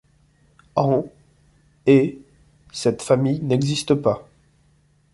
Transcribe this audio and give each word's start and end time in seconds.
En 0.75 1.05
et 1.85 2.19
cette 2.71 3.03
famille 3.03 3.39
n'existe 3.43 3.93
pas. 3.93 4.27